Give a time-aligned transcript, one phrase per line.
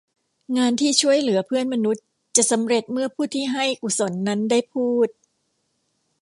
[0.57, 2.03] งานที่ช่วยเหลือเพื่อนมนุษย์
[2.37, 5.07] จะสำเร็จเมื่อผู้ที่ให้กุศลนั้นได้พูด